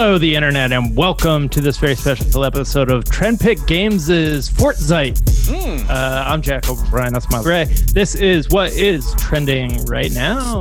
[0.00, 4.08] Hello, the internet, and welcome to this very special episode of Trendpic Games'
[4.48, 5.20] Fortzeit.
[5.50, 5.90] Mm.
[5.90, 7.12] Uh, I'm Jack O'Brien.
[7.12, 7.64] That's Miles Gray.
[7.64, 10.60] This is what is trending right now.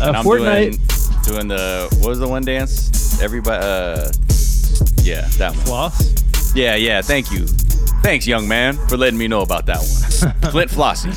[0.00, 0.78] Uh, I'm Fortnite
[1.26, 3.20] doing, doing the what was the one dance?
[3.20, 4.10] Everybody, uh,
[5.02, 5.66] yeah, that one.
[5.66, 6.54] floss.
[6.54, 7.02] Yeah, yeah.
[7.02, 7.48] Thank you,
[8.02, 10.50] thanks, young man, for letting me know about that one.
[10.52, 11.12] Flint Flossie,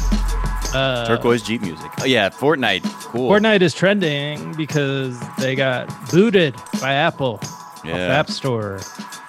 [0.76, 1.90] Uh, turquoise Jeep music.
[2.02, 3.30] Oh yeah, Fortnite, cool.
[3.32, 7.40] Fortnite is trending because they got booted by Apple
[7.84, 8.78] Yeah, App Store.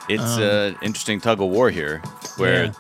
[0.09, 1.99] it's um, an interesting tug of war here,
[2.37, 2.73] where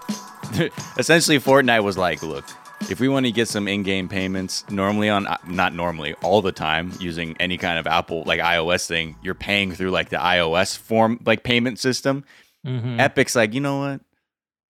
[0.99, 2.45] essentially Fortnite was like, look.
[2.91, 6.93] If we want to get some in-game payments, normally on not normally all the time
[7.01, 11.19] using any kind of Apple like iOS thing, you're paying through like the iOS form
[11.25, 12.25] like payment system.
[12.67, 12.99] Mhm.
[13.01, 14.03] Epic's like, you know what?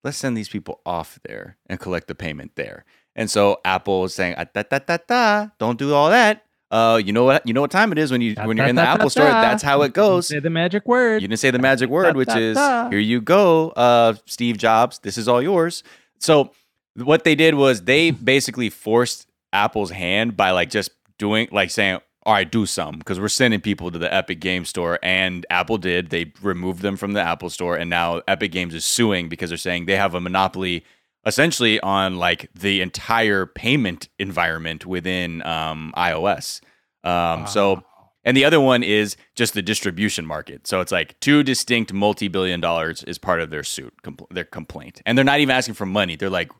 [0.04, 2.84] Let's send these people off there and collect the payment there.
[3.16, 6.45] And so Apple is saying, ah, da, da, da, da, don't do all that.
[6.74, 7.46] Uh, you know what?
[7.46, 8.95] You know what time it is when you da, when you're in the da, da,
[8.95, 9.27] Apple Store.
[9.27, 9.41] da.
[9.41, 10.27] That's how it goes.
[10.27, 11.23] Say the magic word.
[11.23, 12.91] You didn't say the magic word, Da, which da, is da.
[12.91, 14.98] here you go, uh, Steve Jobs.
[14.98, 15.85] This is all yours.
[16.18, 16.51] So
[16.96, 22.01] what they did was they basically forced Apple's hand by like just doing like saying,
[22.24, 25.79] all right, do some because we're sending people to the Epic Game Store, and Apple
[25.79, 26.10] did.
[26.10, 29.57] They removed them from the Apple Store, and now Epic Games is suing because they're
[29.57, 30.85] saying they have a monopoly
[31.26, 36.60] essentially on like the entire payment environment within um, iOS.
[37.05, 37.83] Um, So
[38.24, 40.66] and the other one is just the distribution market.
[40.66, 45.02] So it's like two distinct multi-billion dollars is part of their suit, compl- their complaint.
[45.05, 46.16] And they're not even asking for money.
[46.16, 46.51] They're like,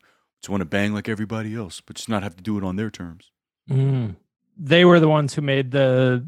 [0.41, 2.75] just want to bang like everybody else, but just not have to do it on
[2.75, 3.31] their terms.
[3.69, 4.15] Mm.
[4.57, 6.23] They were the ones who made the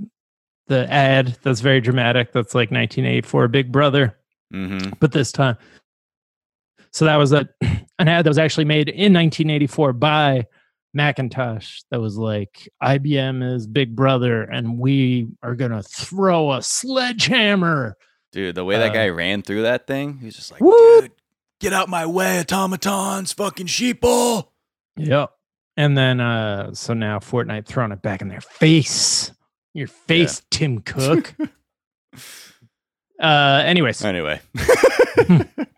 [0.68, 2.34] the ad that's very dramatic.
[2.34, 4.18] That's like 1984 Big Brother,
[4.54, 4.94] Mm-hmm.
[5.00, 5.56] but this time.
[6.92, 7.48] So that was a
[8.00, 10.46] an ad that was actually made in 1984 by
[10.98, 11.80] Macintosh.
[11.92, 17.96] That was like IBM is Big Brother, and we are gonna throw a sledgehammer.
[18.34, 21.02] Dude, the way that Uh, guy ran through that thing, he's just like, Woo!
[21.02, 21.12] dude,
[21.62, 24.50] get out my way, automatons, fucking sheeple.
[24.98, 25.32] Yep.
[25.78, 29.32] And then uh so now Fortnite throwing it back in their face.
[29.74, 31.34] Your face, Tim Cook.
[33.22, 34.04] uh anyways.
[34.04, 34.42] Anyway.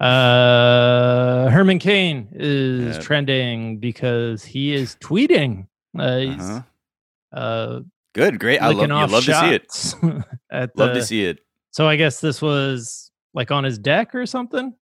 [0.00, 5.66] Uh Herman Cain is trending because he is tweeting.
[5.98, 6.62] Uh he's Uh-huh.
[7.38, 7.80] uh
[8.14, 8.58] Good, great.
[8.60, 10.24] I love, licking you off love to see it.
[10.50, 11.38] at Love the- to see it.
[11.72, 14.74] So I guess this was like on his deck or something.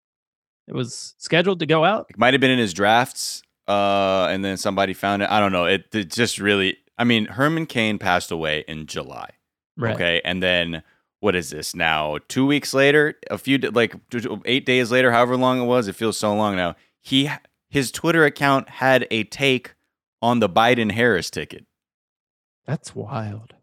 [0.70, 2.08] It was scheduled to go out.
[2.10, 5.30] It might have been in his drafts, uh, and then somebody found it.
[5.30, 5.66] I don't know.
[5.66, 6.78] It, it just really.
[6.98, 9.30] I mean, Herman Cain passed away in July.
[9.78, 9.96] Right.
[9.96, 10.84] Okay, and then
[11.20, 12.18] what is this now?
[12.28, 13.96] Two weeks later, a few like
[14.46, 16.76] eight days later, however long it was, it feels so long now.
[17.02, 17.30] He
[17.70, 19.74] his Twitter account had a take
[20.22, 21.66] on the Biden Harris ticket.
[22.66, 23.54] That's wild.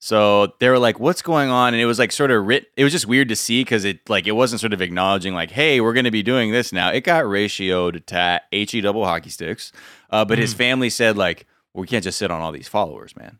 [0.00, 2.66] So they were like, "What's going on?" And it was like sort of writ.
[2.76, 5.52] It was just weird to see because it like it wasn't sort of acknowledging like,
[5.52, 9.30] "Hey, we're going to be doing this now." It got ratioed to he double hockey
[9.30, 9.70] sticks,
[10.10, 10.58] uh, but his Mm.
[10.58, 13.38] family said like, well, "We can't just sit on all these followers, man.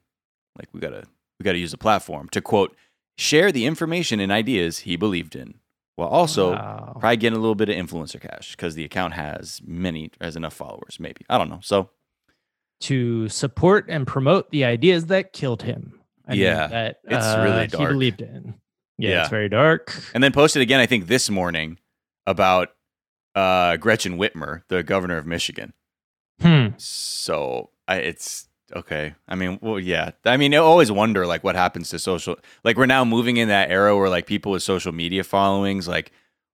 [0.56, 1.04] Like we gotta
[1.40, 2.76] we gotta use the platform to quote
[3.16, 5.54] share the information and ideas he believed in,
[5.96, 6.96] while also Wow.
[7.00, 10.54] probably getting a little bit of influencer cash because the account has many has enough
[10.54, 10.98] followers.
[10.98, 11.60] Maybe I don't know.
[11.62, 11.90] So
[12.80, 16.00] to support and promote the ideas that killed him.
[16.26, 18.54] I mean, Yeah, that it's uh, really He believed in.
[18.98, 19.20] Yeah, Yeah.
[19.22, 19.94] it's very dark.
[20.14, 21.78] and then posted again, I think this morning
[22.26, 22.70] about
[23.34, 25.72] uh, Gretchen Whitmer, the governor of Michigan.
[26.40, 26.68] Hmm.
[26.76, 29.14] So I, it's okay.
[29.28, 30.12] I mean, well, yeah.
[30.24, 32.36] I mean, I always wonder like what happens to social.
[32.64, 36.12] Like we're now moving in that era where like people with social media followings, like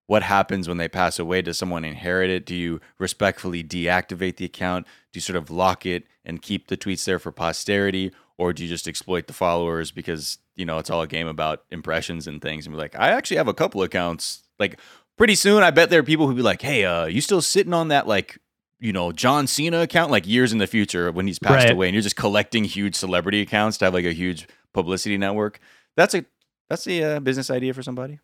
[0.09, 1.43] what happens when they pass away?
[1.43, 2.47] Does someone inherit it?
[2.47, 4.87] Do you respectfully deactivate the account?
[5.13, 8.63] Do you sort of lock it and keep the tweets there for posterity, or do
[8.63, 12.41] you just exploit the followers because you know it's all a game about impressions and
[12.41, 12.67] things?
[12.67, 14.43] And be like, I actually have a couple accounts.
[14.59, 14.81] Like
[15.19, 17.75] pretty soon, I bet there are people who be like, Hey, uh, you still sitting
[17.75, 18.39] on that like
[18.81, 21.73] you know John Cena account like years in the future when he's passed Right.
[21.73, 25.61] away, and you're just collecting huge celebrity accounts to have like a huge publicity network.
[25.97, 26.25] That's a
[26.69, 28.19] that's a uh, business idea for somebody.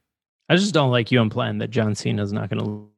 [0.49, 2.89] I just don't like you implying that John Cena is not going to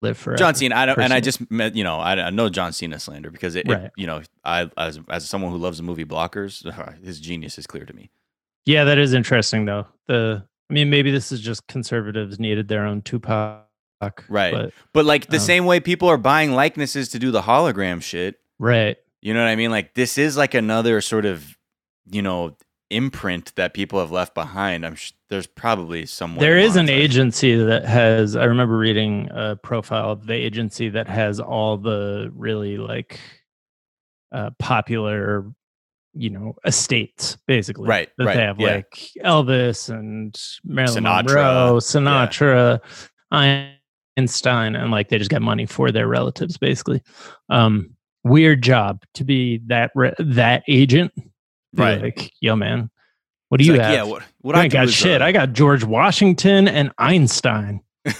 [0.00, 0.38] live forever.
[0.38, 3.00] John Cena, I don't, and I just met, you know, I, I know John Cena
[3.00, 6.62] slander because it, it- you know, I as as someone who loves the movie Blockers,
[7.04, 8.10] his genius is clear to me.
[8.66, 9.86] Yeah, that is interesting though.
[10.06, 13.66] The I mean, maybe this is just conservatives needed their own Tupac.
[14.28, 14.52] Right.
[14.52, 18.02] But, But like the Um, same way people are buying likenesses to do the hologram
[18.02, 18.96] shit, right.
[19.22, 19.70] you know what I mean?
[19.70, 21.56] Like this is like another sort of,
[22.10, 22.56] you know,
[22.90, 24.84] imprint that people have left behind.
[24.84, 26.40] I'm sh- there's probably someone.
[26.40, 28.36] There is an agency that has.
[28.36, 33.18] I remember reading a profile of the agency that has all the really like
[34.32, 35.46] uh, popular
[36.16, 38.66] you know estates basically Right, that right, they have yeah.
[38.76, 42.80] like elvis and marilyn Sinatra, monroe sinatra
[44.16, 47.02] einstein and like they just get money for their relatives basically
[47.48, 47.90] um
[48.22, 51.12] weird job to be that re- that agent
[51.74, 52.00] Right.
[52.00, 52.90] like yo man
[53.48, 55.20] what do It's you like, have Yeah, what what I I got shit.
[55.20, 57.80] uh, I got George Washington and Einstein.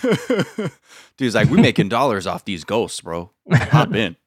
[1.17, 3.31] Dude's like, we're making dollars off these ghosts, bro.
[3.53, 4.17] Hop in.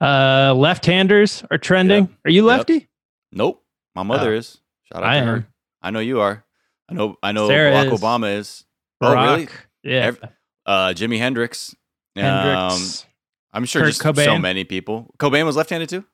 [0.00, 2.04] Uh, left-handers are trending.
[2.04, 2.10] Yep.
[2.26, 2.58] Are you Yep.
[2.58, 2.88] lefty?
[3.32, 3.64] Nope.
[3.94, 4.36] My mother Oh.
[4.38, 4.58] is.
[4.92, 5.36] Shout out I to her.
[5.36, 5.46] am.
[5.80, 6.44] I know you are.
[6.90, 8.00] I know I know Sarah Barack is.
[8.00, 8.64] Obama is.
[9.00, 9.46] Oh, really?
[9.46, 9.50] Barack.
[9.84, 10.06] Yeah.
[10.06, 10.18] Ev-
[10.66, 11.74] Uh Jimi Hendrix.
[12.16, 13.06] Um, Hendrix.
[13.52, 15.14] I'm sure Kurt just so many people.
[15.18, 16.04] Cobain was left-handed too?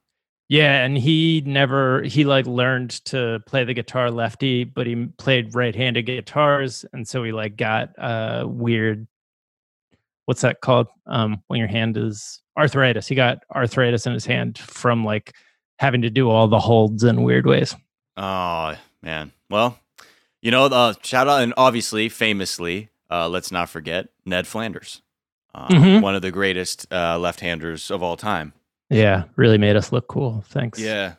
[0.48, 5.54] yeah, and he never he like learned to play the guitar lefty, but he played
[5.54, 9.06] right-handed guitars, and so he like got uh weird.
[10.26, 10.88] What's that called?
[11.06, 13.08] Um, when your hand is arthritis.
[13.08, 15.34] He got arthritis in his hand from like
[15.78, 17.74] having to do all the holds in weird ways.
[18.16, 19.32] Oh man.
[19.48, 19.78] Well,
[20.42, 25.02] you know, uh, shout out and obviously, famously, uh, let's not forget Ned Flanders,
[25.54, 26.02] uh, Mhm.
[26.02, 28.52] one of the greatest uh, left-handers of all time.
[28.88, 30.42] Yeah, really made us look cool.
[30.48, 30.78] Thanks.
[30.78, 31.14] Yeah.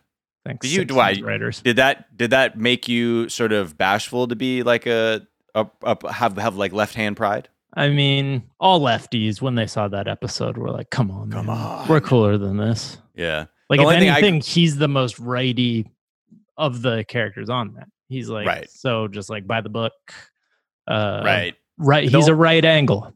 [0.46, 0.68] Thanks.
[0.68, 1.62] Did you- why- writers?
[1.62, 6.12] Did that did that make you sort of bashful to be like a, a, a
[6.14, 7.48] have have like left hand pride?
[7.74, 11.58] I mean, all lefties when they saw that episode were like, "Come on, Come man.
[11.58, 11.88] on.
[11.88, 13.46] we're cooler than this." Yeah.
[13.70, 15.88] Like, The if only thing I- anything, he's the most righty
[16.58, 17.88] of the characters on that.
[18.10, 18.70] He's like, Right.
[18.70, 19.94] so just like by the book,
[20.88, 21.56] uh, right.
[21.82, 22.10] Right.
[22.12, 23.14] The He's a right angle.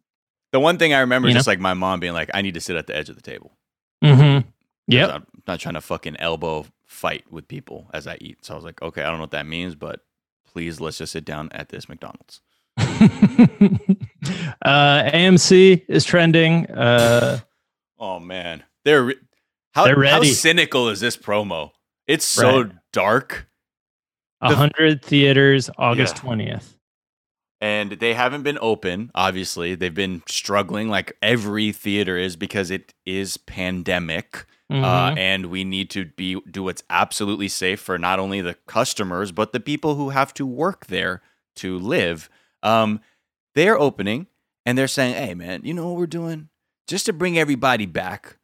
[0.52, 2.54] The one thing I remember You is just like my mom being like, I need
[2.54, 3.58] to sit at the edge of the table.
[4.04, 4.48] Mm-hmm.
[4.88, 5.10] Yep.
[5.10, 8.46] I'm not trying to fucking elbow fight with people as I eat.
[8.46, 10.02] So I was like, okay, I don't know what that means, but
[10.48, 12.42] please let's just sit down at this McDonald's.
[12.78, 12.86] uh,
[14.66, 16.68] AMC is trending.
[16.68, 17.40] Uh,
[17.98, 18.64] Oh man.
[18.84, 19.16] They're re-
[19.74, 21.72] how, They're how cynical is this promo?
[22.08, 22.72] It's so Right.
[22.92, 23.48] dark.
[24.42, 26.60] a The- hundred theaters, August Yeah.
[27.62, 29.76] And they haven't been open obviously.
[29.76, 34.74] They've been struggling like every theater is because it is pandemic uh,
[35.12, 35.18] Mhm.
[35.20, 39.52] and we need to be do what's absolutely safe for not only the customers but
[39.54, 41.22] the people who have to work there
[41.58, 42.30] to live.
[42.64, 43.00] Um,
[43.54, 44.26] they're opening
[44.66, 46.50] and they're saying hey man you know what we're doing?
[46.88, 48.38] Just to bring everybody back.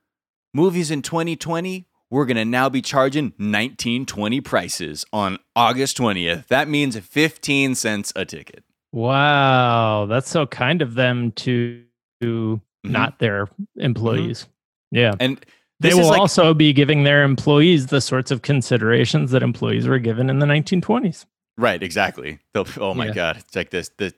[0.54, 6.68] Movies in 2020 we're going to now be charging 1920 prices on august 20th that
[6.68, 11.84] means 15 cents a ticket Wow, that's so kind of them to,
[12.22, 12.92] to Mhm.
[12.92, 13.48] not their
[13.78, 14.48] employees.
[14.92, 15.14] Yeah.
[15.20, 15.40] and
[15.80, 20.00] They will like also be giving their employees the sorts of considerations that employees were
[20.00, 21.26] given in the 1920s.
[21.58, 22.40] Right, exactly.
[22.54, 23.14] They'll, oh my Yeah.
[23.14, 23.90] god, it's like this.
[23.98, 24.14] The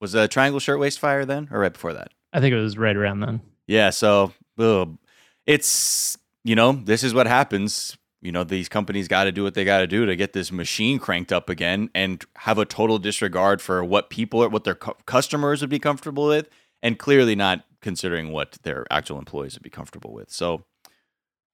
[0.00, 2.12] was a triangle shirtwaist fire then, or right before that?
[2.32, 3.40] I think it was right around then.
[3.68, 3.90] Yeah.
[3.90, 4.98] So, ugh.
[5.46, 7.96] it's you know this is what happens.
[8.22, 10.50] You know these companies got to do what they got to do to get this
[10.52, 14.76] machine cranked up again, and have a total disregard for what people, are what their
[14.76, 16.48] cu- customers would be comfortable with,
[16.82, 20.30] and clearly not considering what their actual employees would be comfortable with.
[20.30, 20.64] So,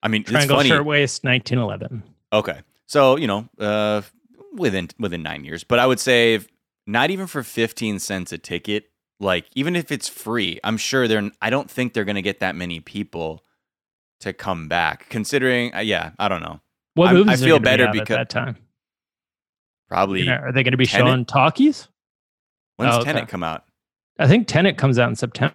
[0.02, 0.68] I mean, Triangle it's funny.
[0.68, 2.02] Shirtwaist, 1911.
[2.34, 2.60] Okay.
[2.86, 4.02] So, you know, uh
[4.52, 6.48] within within 9 years, but I would say if-
[6.86, 11.30] not even for 15 cents a ticket, like even if it's free, I'm sure they're
[11.40, 13.42] I don't think they're going to get that many people
[14.20, 16.60] to come back considering uh, yeah, I don't know.
[16.94, 18.56] What I movies are feel gonna be better because- at that time?
[19.88, 21.06] Probably You know, are they going to be Tenet?
[21.06, 21.88] showing talkies?
[22.76, 23.12] when's oh, okay.
[23.12, 23.64] Tenet come out?
[24.18, 25.54] I think Tenet comes out in September.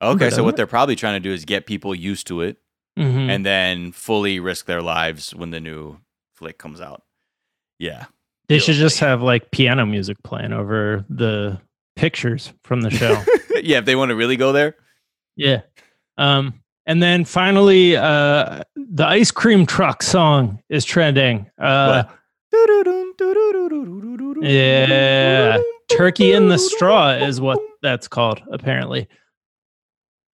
[0.00, 0.56] Okay, so what it?
[0.56, 2.58] they're probably trying to do is get people used to it
[2.98, 3.28] Mhm.
[3.30, 5.98] and then fully risk their lives when the new
[6.34, 7.02] flick comes out.
[7.78, 8.04] Yeah.
[8.48, 11.60] they should just have like piano music playing over the
[11.96, 13.20] pictures from the show.
[13.62, 14.76] yeah, if they want to really go there.
[15.34, 15.62] Yeah.
[16.18, 21.50] Um, and then finally, uh, the ice cream truck song is trending.
[21.58, 22.04] Uh,
[24.42, 25.58] yeah,
[25.90, 29.08] turkey in the straw is what that's called, apparently.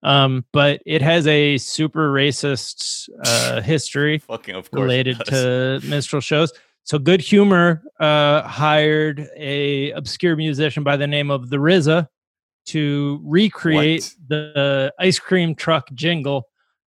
[0.04, 4.82] Um, but it has a super racist uh, history Fucking of course.
[4.82, 6.54] related to minstrel shows.
[6.84, 12.08] So Good Humor uh, hired a obscure musician by the name of the RZA
[12.68, 16.44] to recreate the ice cream truck jingle,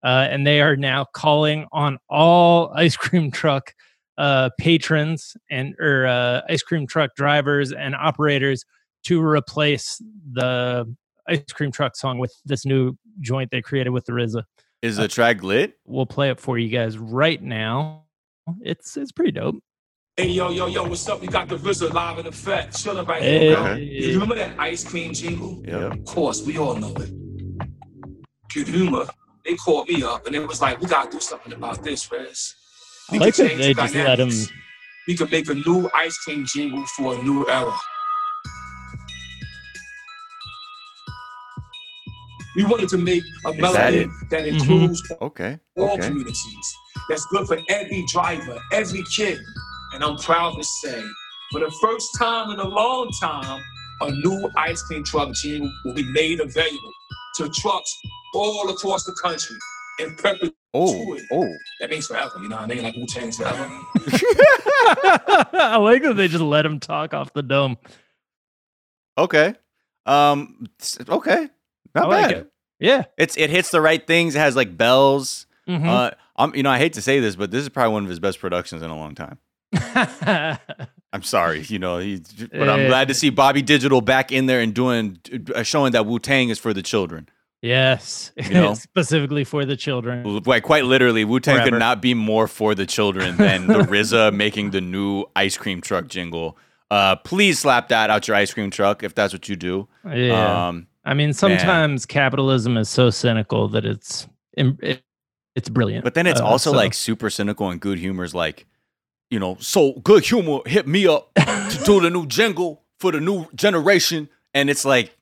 [0.02, 3.74] uh, and they are now calling on all ice cream truck
[4.18, 8.64] uh, patrons and or uh, ice cream truck drivers and operators
[9.04, 10.02] to replace
[10.32, 10.92] the
[11.28, 14.44] ice cream truck song with this new joint they created with the RZA.
[14.82, 15.74] Is the track lit?
[15.84, 18.04] We'll play it for you guys right now.
[18.60, 19.56] It's it's pretty dope.
[20.18, 21.20] Hey yo yo yo, what's up?
[21.20, 23.48] We got the RZA live in effect, chilling right Hey.
[23.48, 23.56] here.
[23.56, 23.74] bro.
[23.74, 25.62] You remember that ice cream jingle?
[25.68, 25.88] Yeah.
[25.92, 27.10] Of course, we all know it.
[28.54, 29.06] Good humor.
[29.44, 32.54] They called me up and it was like, we gotta do something about this, Rez.
[33.10, 34.30] I like that they just let him.
[35.06, 37.76] We could make a new ice cream jingle for a new era.
[42.56, 44.08] We wanted to make a that melody it?
[44.30, 44.48] that, Mhm.
[44.60, 45.60] includes Okay.
[45.76, 46.06] all Okay.
[46.08, 46.68] communities.
[47.10, 49.38] That's good for every driver, every kid.
[49.94, 51.02] And I'm proud to say,
[51.52, 53.62] for the first time in a long time,
[54.02, 56.92] a new ice cream truck jingle will be made available
[57.36, 57.94] to trucks
[58.34, 59.56] all across the country
[60.00, 60.54] in perpetuity.
[60.74, 61.18] Oh.
[61.32, 61.48] Oh.
[61.80, 62.82] That means forever, you know what I mean?
[62.82, 63.64] Like Wu Tang's forever.
[65.54, 67.76] I like that they just let him talk off the dome.
[69.18, 69.54] Okay.
[70.04, 70.66] Um.
[71.08, 71.48] Okay.
[71.94, 72.32] Not I like bad.
[72.38, 72.52] it.
[72.78, 73.04] Yeah.
[73.16, 74.34] It's it hits the right things.
[74.34, 75.46] It has like bells.
[75.66, 75.86] Mhm.
[75.86, 76.10] Uh.
[76.36, 76.54] I'm.
[76.54, 76.70] You know.
[76.70, 78.90] I hate to say this, but this is probably one of his best productions in
[78.90, 79.38] a long time.
[81.12, 82.20] I'm sorry, you know, he,
[82.52, 82.88] but I'm Yeah.
[82.88, 85.18] glad to see Bobby Digital back in there and doing,
[85.54, 87.28] uh, showing that Wu Tang is for the children.
[87.62, 88.32] yes.
[88.36, 88.74] You know?
[88.90, 90.42] Specifically for the children.
[90.44, 94.34] Like quite literally, Wu Tang could not be more for the children than the RZA
[94.34, 96.58] making the new ice cream truck jingle.
[96.90, 99.88] Uh, please slap that out your ice cream truck if that's what you do.
[100.08, 100.68] Yeah.
[100.68, 105.02] Um, I mean, sometimes capitalism is so cynical that it's it,
[105.54, 106.04] it's brilliant.
[106.04, 108.66] but then it's Uh, also so- like super cynical and good humor is like,
[109.30, 113.20] you know, so good humor hit me up to do the new jingle for the
[113.20, 115.12] new generation, and it's like.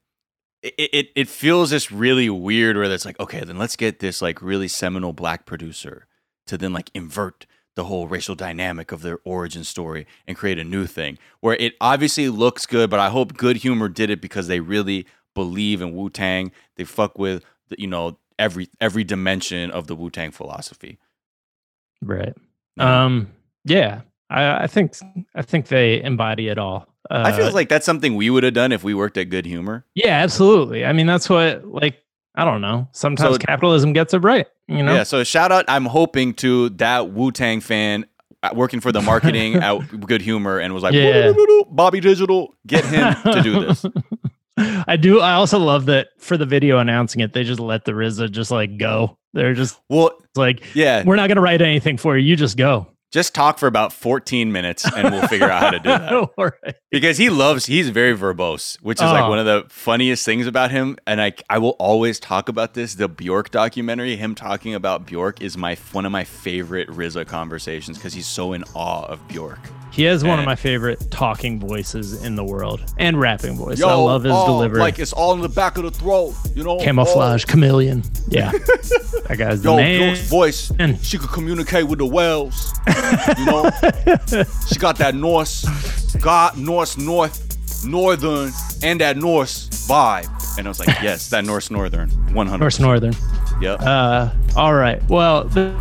[0.62, 4.23] It, it it feels just really weird where it's like okay then let's get this
[4.23, 6.06] like really seminal black producer
[6.46, 7.44] to then like invert
[7.75, 11.75] the whole racial dynamic of their origin story and create a new thing where it
[11.82, 15.94] obviously looks good but I hope Good Humor did it because they really believe in
[15.94, 20.30] Wu Tang they fuck with the, you know every every dimension of the Wu Tang
[20.30, 20.99] philosophy
[22.00, 22.34] right.
[22.78, 23.32] Um.
[23.64, 24.02] Yeah.
[24.30, 24.94] I, I think
[25.35, 26.88] I think they embody it all.
[27.11, 29.44] Uh, I feel like that's something we would have done if we worked at Good
[29.47, 29.85] Humor.
[29.94, 30.85] Yeah, absolutely.
[30.87, 31.99] I mean, that's what like
[32.35, 32.88] I don't know.
[32.92, 34.47] Sometimes So- capitalism gets it right.
[34.66, 34.94] You know.
[34.94, 35.66] Yeah, so shout out.
[35.68, 38.06] I'm hoping to that Wu Tang fan
[38.42, 41.33] uh, working for the marketing at Good Humor and was like, Yeah.
[41.71, 43.85] Bobby Digital, get him to do this.
[44.56, 45.21] I do.
[45.21, 48.50] I also love that for the video announcing it, they just let the RZA just
[48.50, 49.18] like go.
[49.35, 52.25] They're just Well, like, yeah, we're not going to write anything for you.
[52.25, 52.87] You just go.
[53.14, 56.30] Just talk for about 14 minutes and we'll figure out how to do that.
[56.37, 56.75] Right.
[56.90, 59.28] Because he loves, he's very verbose, which is like Oh.
[59.30, 60.97] one of the funniest things about him.
[61.06, 62.97] And I, I will always talk about this.
[62.97, 67.99] The Bjork documentary, him talking about Bjork, is my one of my favorite RZA conversations
[67.99, 69.61] because he's so in awe of Bjork.
[69.94, 73.80] He has one of my favorite talking voices in the world and rapping voice.
[73.80, 74.80] I love his oh, delivery.
[74.80, 76.80] Like it's all in the back of the throat, you know.
[76.80, 77.50] Camouflage, oh.
[77.52, 78.02] chameleon.
[78.26, 78.50] Yeah.
[79.28, 80.00] that guy's the Yo, man.
[80.00, 82.75] Bjork's voice, And- she could communicate with the whales.
[83.38, 83.70] You know,
[84.68, 85.64] she got that Norse,
[86.20, 90.28] God, Norse, North, Northern, and that Norse vibe.
[90.58, 92.58] And I was like, yes, that Norse Northern, 100.
[92.58, 93.14] North Northern.
[93.61, 93.80] Yep.
[93.80, 95.02] Uh, all right.
[95.08, 95.75] Well, th-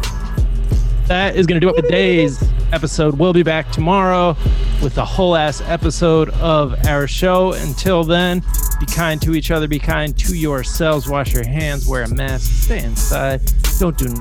[1.08, 3.20] that is going to do it for today's episode.
[3.20, 4.36] We'll be back tomorrow
[4.82, 7.54] with a whole ass episode of our show.
[7.54, 8.42] Until then,
[8.80, 12.64] be kind to each other, be kind to yourselves, wash your hands, wear a mask,
[12.64, 13.42] stay inside,
[13.80, 14.14] don't do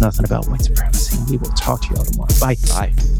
[0.00, 1.18] nothing about white supremacy.
[1.30, 2.34] We will talk to you all tomorrow.
[2.40, 2.56] Bye.
[2.68, 3.17] Bye.